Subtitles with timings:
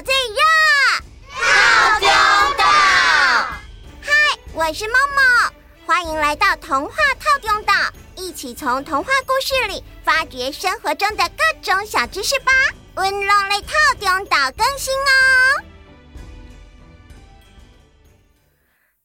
[0.00, 0.40] 最热，
[1.30, 2.08] 套丁
[2.56, 2.64] 岛。
[4.00, 4.10] 嗨，
[4.54, 5.50] 我是 Momo，
[5.84, 7.74] 欢迎来到童话套丁岛，
[8.16, 12.52] 一起从童话故事里发掘生活中的各种小知识吧。
[12.94, 13.68] 温龙类套
[14.00, 15.62] 丁岛更新哦。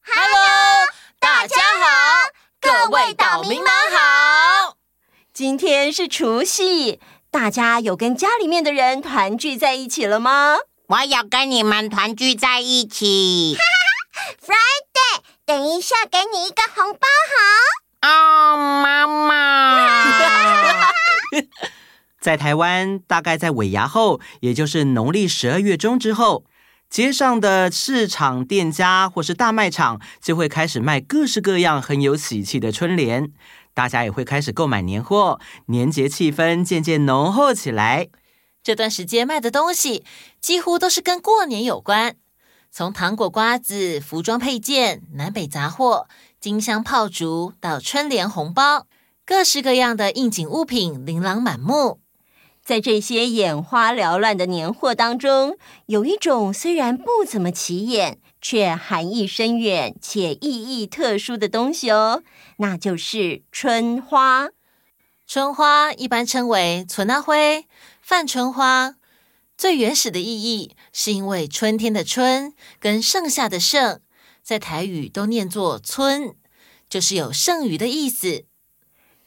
[0.05, 0.88] Hello，
[1.20, 2.30] 大家好，
[2.62, 4.77] 各位岛民们好。
[5.34, 7.02] 今天是除夕。
[7.30, 10.58] 大家有跟家里面的人团聚在一起了吗？
[10.90, 13.58] 我有跟你们团聚在一起。
[14.40, 17.00] Friday，等一下给你一个红包
[18.02, 18.08] 好。
[18.09, 20.88] 哦，妈妈。
[22.22, 26.45] 在台湾，大概在尾牙后，也就是农历十二月中之后，
[26.90, 33.34] 街上的市场店家或是大卖场就会开始卖各式各样很有喜气的春联。
[33.73, 38.08] 大家也会开始购买年货，年节气氛渐渐浓厚起来。
[38.67, 40.03] 这段时间卖的东西
[40.42, 42.17] 几乎都是跟过年有关，
[42.69, 46.09] 从糖果、瓜子、服装配件、南北杂货、
[46.42, 48.86] 金香炮竹到春联、红包，
[49.25, 52.02] 各式各样的应景物品琳琅满目。
[52.61, 60.42] 在这些眼花缭乱的年货当中，有一种虽然不怎么起眼，却含义深远且意
[60.81, 62.22] 义特殊的东西哦，
[62.58, 64.49] 那就是春花。
[65.25, 67.33] 春花一般称为春仔花、
[68.08, 68.95] 泛春花。
[69.58, 73.99] 最原始的意义是因为春天的“春”跟盛夏的“盛”
[74.41, 76.33] 在台语都念作“春”，
[76.89, 78.45] 就是有剩余的意思。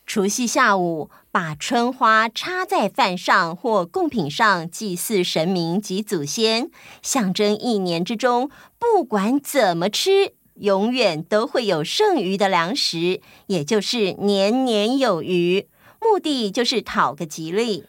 [0.07, 6.71] 除夕下午，把春花插在饭上或贡品上，祭祀神明及祖先，
[7.03, 15.69] 象征一年之中不管怎么吃，永远都会有剩余的粮食，也就是年年有余。
[16.01, 17.85] 目的就是讨个吉利。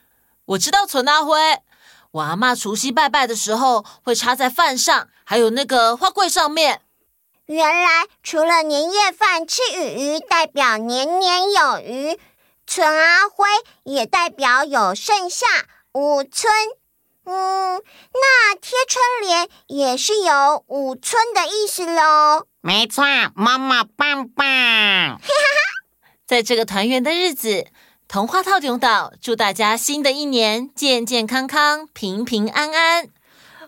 [0.51, 1.39] 我知道存阿灰，
[2.11, 6.81] 我阿妈除夕拜拜的时候会插在饭上，还有那个花柜上面。
[7.45, 12.19] 原来除了年夜饭吃鱼鱼，代表年年有余。
[12.67, 13.45] 存阿灰
[13.83, 15.45] 也代表有盛夏
[15.93, 16.51] 五春，
[17.25, 17.81] 嗯，
[18.13, 22.45] 那贴春联也是有五春的意思喽。
[22.61, 23.03] 没错，
[23.35, 25.21] 妈妈棒棒。
[26.27, 27.67] 在这个团圆的日子，
[28.11, 33.07] 童话透中岛祝大家新的一年健健康康、平平安安，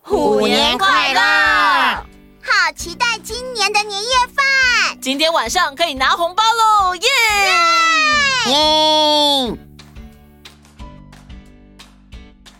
[0.01, 1.21] 虎年快乐！
[1.21, 7.07] 好期待今年的年夜饭，今天晚上可以拿红包喽，耶！
[8.51, 9.57] 耶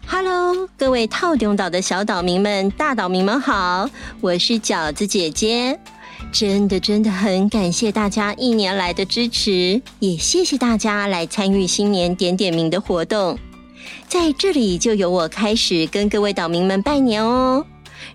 [0.07, 3.89] ！Hello，各位套中岛的小岛民们、大岛民们好，
[4.21, 5.77] 我是饺子姐姐。
[6.33, 13.38] 真的真的很感谢大家一年来的支持，也谢谢大家来参与新年点点名的活动。
[14.07, 17.63] 在这里就由我开始跟各位岛民们拜年哦。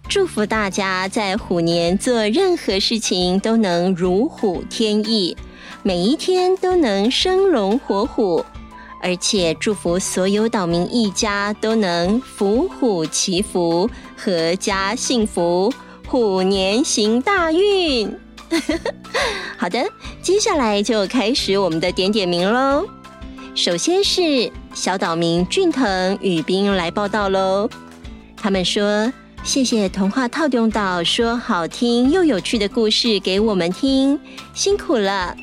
[0.09, 5.37] 祝福大家在虎年做任何事情都能如虎添翼，
[5.85, 8.45] 每一天都能生龙活虎，
[9.01, 13.89] 而且祝福所有岛民一家都能福虎祈福，
[14.21, 15.73] 阖家幸福，
[16.09, 18.11] 虎年行大运。
[19.59, 19.87] 好的，
[20.23, 22.87] 接下来就开始我们的点点名喽。
[23.55, 27.69] 首先是小岛民俊腾、宇彬来报道喽，
[28.37, 29.13] 他们说。
[29.45, 34.19] 谢谢童话套用岛说好听又有趣的故事给我们听，
[34.53, 35.35] 辛苦了！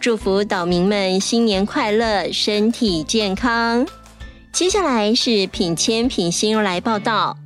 [0.00, 3.86] 祝福岛民们新年快乐，身体健康。
[4.52, 7.36] 接下来是品签、品心来报道，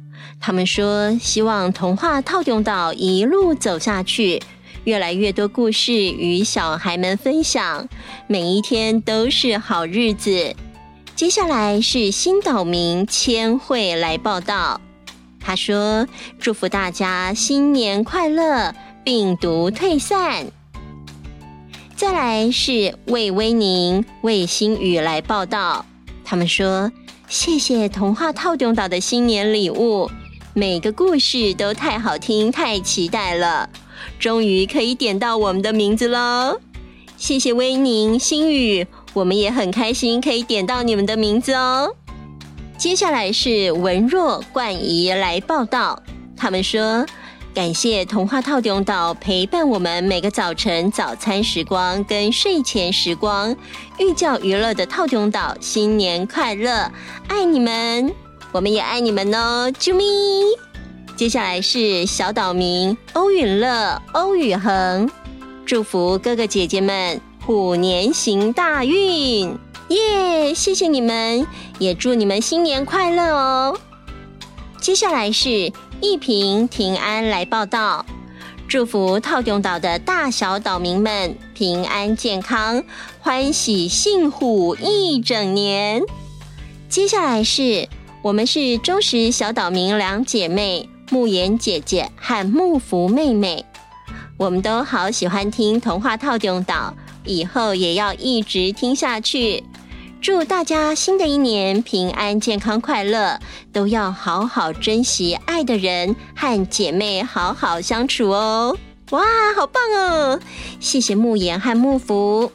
[0.41, 4.41] 他们说希望童话套用岛一路走下去，
[4.85, 7.89] 越来越多故事与小孩们分享，
[8.27, 10.55] 每一天都是好日子。
[11.15, 14.81] 接下来是新岛民千惠来报道。
[15.41, 16.07] 他说
[16.39, 20.47] ：“祝福大家新年快乐，病毒退散。”
[21.97, 25.85] 再来是魏威宁、魏新宇来报道，
[26.25, 26.93] 他们说
[27.29, 30.09] ：“谢谢童话套用岛的新年礼物，
[30.59, 33.71] 每个故事都太好听，太期待了，
[34.19, 36.59] 终于可以点到我们的名字喽！
[37.17, 41.95] 谢谢威宁、新宇，我们也很开心可以点到你们的名字哦。”
[42.77, 46.03] 接下来是文若、冠仪来报道，
[46.37, 47.07] 他们说
[47.55, 53.55] 感谢童话透中岛陪伴我们每个早晨早餐时光跟睡前时光，
[54.01, 56.91] 寓教于乐的透中岛新年快乐，
[57.29, 58.13] 爱你们，
[58.53, 60.05] 我们也爱你们哦，啾咪！
[61.17, 65.11] 接下来是小岛民欧允乐、欧宇恒，
[65.67, 69.57] 祝福哥哥姐姐们虎年行大运。
[69.89, 71.47] 耶！Yeah, 谢谢你们，
[71.79, 73.79] 也祝你们新年快乐哦。
[74.81, 78.07] 接下来是一平平安来报道，
[78.69, 82.85] 祝福套中岛的大小岛民们平安健康，
[83.21, 86.03] 欢喜幸福一整年。
[86.89, 87.89] 接下来是
[88.29, 93.65] 我们是忠实小岛民两姐妹沐妍姐姐和木福妹妹，
[94.37, 96.95] 我们都好喜欢听童话套用岛，
[97.25, 99.65] 以后也要一直听下去。
[100.21, 103.41] 祝大家新的一年平安、健康、快乐，
[103.73, 108.77] 都要好好珍惜爱的人和姐妹，好好相处哦！
[109.09, 109.23] 哇，
[109.57, 110.39] 好棒哦！
[110.79, 112.53] 谢谢沐妍和木福。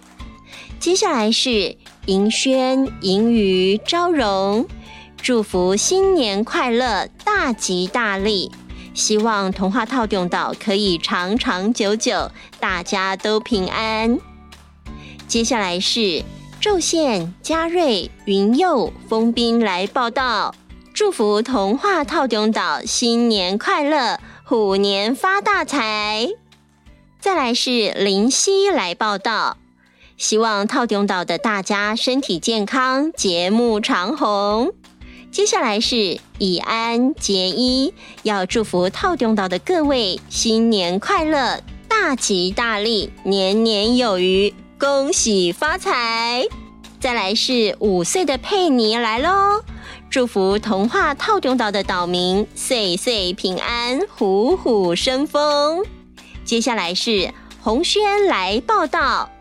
[0.79, 1.75] 接下来是
[2.05, 4.67] 银轩、银鱼、昭荣，
[5.23, 8.51] 祝福新年快乐，大吉大利！
[8.93, 12.29] 希望童话透中岛可以长长久久，
[12.59, 14.19] 大家都平安。
[15.25, 16.25] 接下来是。
[16.59, 20.55] 寿宪、嘉瑞、云佑、丰斌来报道，
[20.93, 26.29] 祝福童话透中岛新年快乐，虎年发大财。
[27.19, 29.57] 再来是林夕来报道，
[30.15, 34.73] 希望套中岛的大家身体健康，节目长红。
[35.33, 37.91] 接下来是以安、结衣，
[38.21, 44.53] 要祝福套中岛的各位新年快乐，大吉大利，年年有余。
[44.79, 46.45] 恭喜发财！
[46.99, 49.63] 再来是五岁的佩妮来喽，
[50.07, 55.83] 祝福童话套中岛的岛民岁岁平安，虎虎生风。
[56.45, 59.31] 接下来是红轩来报道，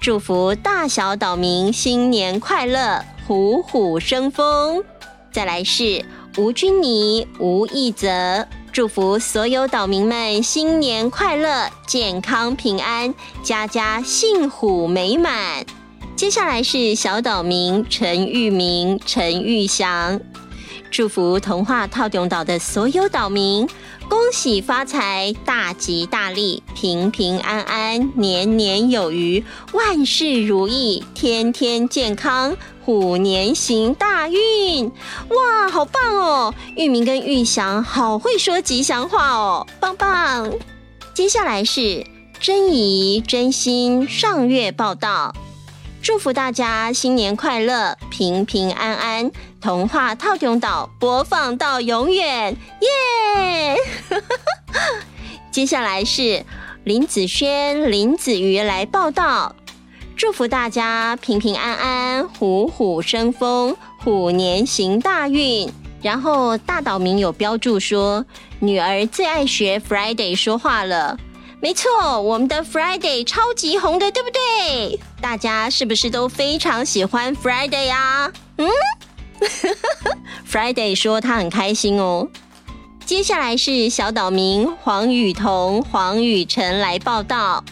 [0.00, 4.84] 祝福大小岛民新年快乐，虎虎生风。
[5.32, 6.04] 再来是
[6.38, 8.46] 吴君妮、吴义泽。
[8.72, 15.64] 祝福所有岛民们新年快乐、健康平安、家家幸福美满。
[16.16, 20.20] 接下来是小岛民陈玉明、陈玉祥，
[20.90, 23.68] 祝福童话透中岛的所有岛民
[24.08, 32.56] 恭喜发财、大吉大利、平平安安、年年有余、万事如意、天天健康。
[32.90, 34.90] 虎年行大运，
[35.28, 36.52] 哇，好棒哦！
[36.74, 40.52] 玉明跟玉祥好会说吉祥话哦，棒棒。
[41.14, 42.04] 接下来是
[42.40, 45.32] 珍怡、真心上月报道，
[46.02, 49.30] 祝福大家新年快乐，平平安安。
[49.60, 53.76] 童话透中岛播放到永远，耶！
[55.52, 56.44] 接下来是
[56.82, 59.54] 林子轩、林子瑜来报道。
[60.20, 63.74] 祝福大家平平安安，虎虎生风，
[64.04, 65.66] 虎年行大运。
[66.02, 68.22] 然后大岛民有标注说，
[68.58, 71.16] 女儿最爱学 Friday 说话了。
[71.62, 75.00] 没错，我们的 Friday 超级红的，对不对？
[75.22, 78.30] 大家是不是都非常喜欢 Friday 啊？
[78.58, 78.68] 嗯，
[80.46, 82.28] Friday 说他很开心哦。
[83.06, 87.64] 接下来是小岛民黄雨桐、黄雨晨来报道。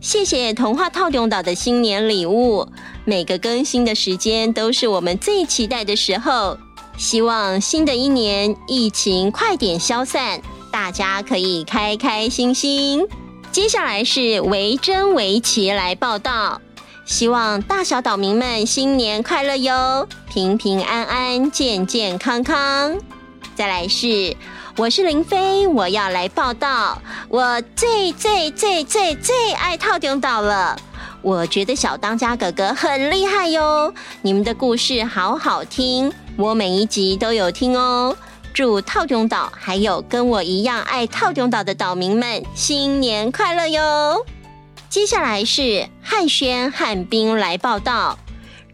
[0.00, 2.68] 谢谢童话套用岛的新年礼物，
[3.04, 6.56] 每个更新的时间都是我们最期待的时候。
[6.96, 10.40] 希望新的一年疫情快点消散，
[10.70, 13.06] 大家可以开开心心。
[13.50, 16.60] 接下来是维珍维奇来报道，
[17.04, 22.96] 希望大小岛民们新年快乐哟，平平安安，健健康康。
[23.54, 24.36] 再来是。
[24.78, 27.00] 我是林飞，我要来报道。
[27.30, 30.78] 我最最最最最爱透中岛了。
[31.22, 38.14] 我觉得小当家哥哥很厉害哟，你们的故事好好听，我每一集都有听哦。
[38.52, 44.26] 祝套中岛还有跟我一样爱套中岛的岛民们新年快乐哟。
[44.90, 48.18] 接下来是汉轩汉斌来报道。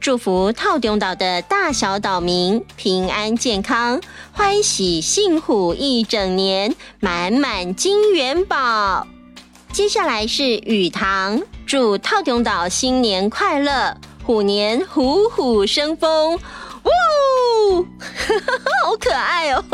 [0.03, 4.01] 祝福套中岛的大小岛民平安健康，
[4.33, 9.07] 欢喜幸福一整年，满满金元宝。
[9.73, 16.35] 接下来是雨堂，祝套中岛新年快乐，虎年虎虎生风。
[16.83, 17.87] 呜，
[18.83, 19.65] 好可爱哦！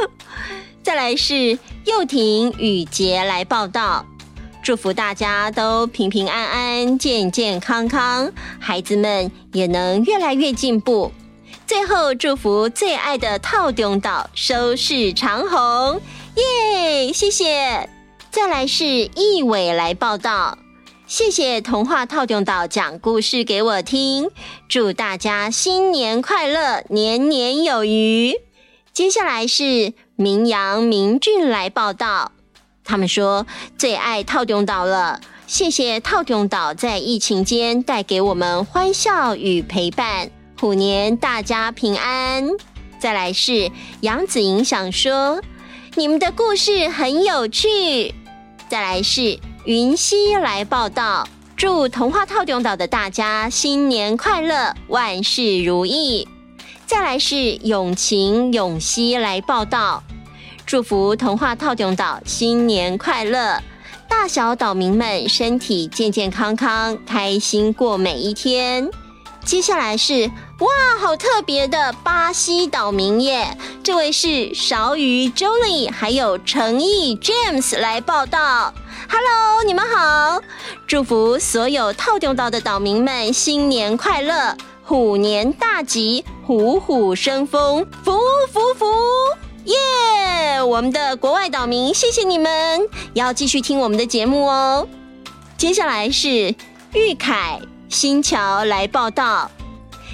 [0.82, 4.06] 再来是幼婷雨洁来报道。
[4.62, 11.10] 祝福大家都平平安安、健健康康，孩子们也能越来越进步。
[11.66, 16.00] 最后，祝福最爱的透中岛收视长虹，
[16.36, 17.12] 耶！
[17.12, 17.88] 谢谢。
[18.30, 20.56] 再来是易伟来报道，
[21.08, 24.30] 谢谢童话透中岛讲故事给我听，
[24.68, 28.32] 祝大家新年快乐，年年有余。
[28.92, 32.30] 接下来是明阳明俊来报道。
[32.92, 33.46] 他们说
[33.78, 40.28] 最爱套中岛了，谢谢套中岛在疫情间带给我们欢笑与陪伴，
[40.60, 42.46] 虎年大家平安。
[42.98, 43.70] 再来是
[44.02, 45.40] 杨子莹想说，
[45.94, 48.14] 你们的故事很有趣。
[48.68, 56.28] 再来是云溪来报道，祝童话套中岛的大家新年快乐，万事如意。
[56.84, 60.02] 再来是永晴永熙来报道，
[60.66, 63.58] 祝福童话套用岛新年快乐。
[64.08, 68.88] 大小岛民们身体健健康康，开心过每一天。
[69.44, 70.68] 接下来是哇，
[71.00, 73.56] 好特别的巴西岛民耶！
[73.82, 78.72] 这位是勺鱼 Jolie，还有诚意 James 来报道。
[79.08, 80.40] Hello，你们好！
[80.86, 88.12] 祝福所有套用岛的岛民们新年快乐，虎年大吉，虎虎生风，福
[88.52, 88.86] 福福！
[89.64, 92.80] 耶我们的国外岛民，谢谢你们，
[93.14, 94.88] 要继续听我们的节目哦。
[95.56, 96.54] 接下来是
[96.94, 99.50] 玉凯新桥来报道，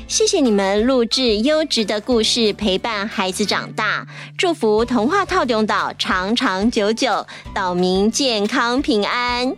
[0.06, 9.54] 谢谢你们录制优质的故事，陪伴孩子长大，祝福童话透中岛长长久久，岛民健康平安。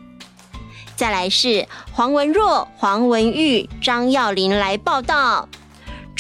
[0.95, 5.49] 再来是黄文若、黄文玉、张耀林来报道。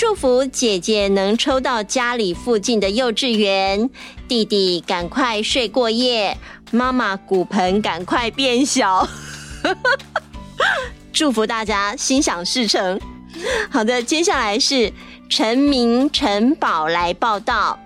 [0.01, 3.91] 祝福姐姐能抽到家里附近的幼稚园，
[4.27, 6.39] 弟弟赶快睡过夜，
[6.71, 9.07] 妈妈骨盆赶快变小。
[11.13, 12.99] 祝福大家心想事成。
[13.71, 14.91] 好的，接下来是
[15.29, 17.79] 陈明陈宝来报道。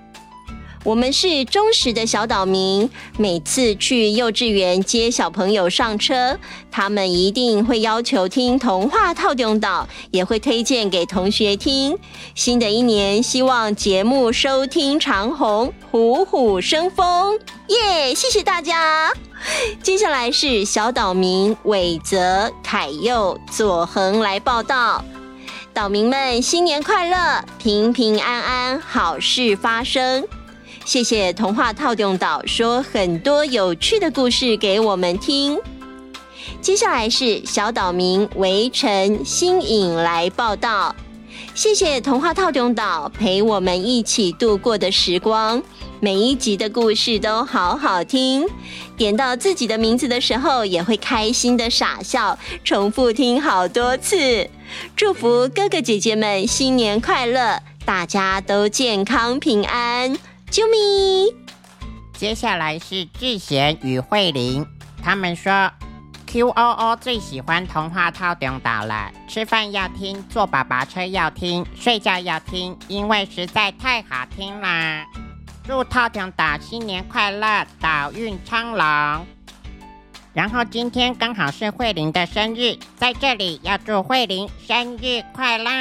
[0.84, 6.38] 我们是忠实的小岛民，每次去幼稚园接小朋友上车，
[6.70, 11.98] 他们一定会要求听童话套用岛，也会推荐给同学听。
[12.34, 18.14] 新的一年，希望节目收听长虹，虎虎生风，耶！
[18.14, 19.10] 谢谢大家。
[19.82, 25.02] 接下来是小岛民伟泽、凯佑、左恒来报道，
[25.72, 30.22] 岛民们新年快乐，平平安安，好事发生。
[30.84, 35.58] 谢谢童话透中岛说很多有趣的故事给我们听。
[36.60, 40.94] 接下来是小岛民围城新颖来报道。
[41.54, 45.62] 谢谢童话透中岛陪我们一起度过的时光，
[46.00, 48.46] 每一集的故事都好好听。
[48.96, 54.48] 点到自己的名字的时候，也会开心的傻笑，重复听好多次。
[54.94, 60.16] 祝福哥哥姐姐们新年快乐，大家都健康平安。
[60.54, 61.34] 啾咪！
[62.12, 64.64] 接下来是智贤与慧玲，
[65.02, 65.68] 他们说
[66.28, 75.04] Q O O 最喜欢童话套中岛了，吃饭要听，坐爸爸车要听，睡觉要听，因为实在太好听啦！
[75.64, 79.26] 祝套中岛新年快乐，岛运昌隆。
[80.34, 85.72] 然后今天刚好是慧玲的生日，在这里要祝慧玲生日快乐。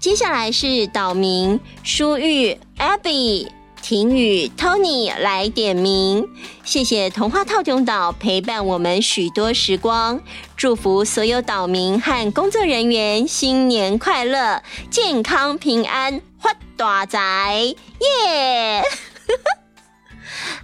[0.00, 3.48] 接下来是岛民舒玉、Abby、
[3.82, 6.26] 婷宇、Tony 来点名，
[6.64, 10.18] 谢谢童话套中岛陪伴我们许多时光，
[10.56, 18.82] 祝福所有岛民和工作人员新年快乐，健康平安，发大财，耶、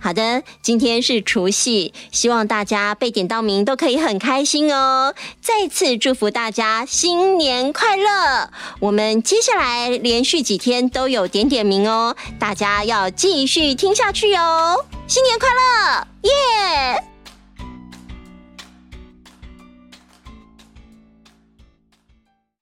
[0.06, 5.12] 好的，今天是除夕，希望大家被点到名都可以很开心哦。
[5.40, 8.48] 再次祝福大家新年快乐！
[8.78, 14.84] 我们接下来连续几天都有点点名哦，大家要继续听下去哦。
[15.08, 17.15] 新年快乐，耶！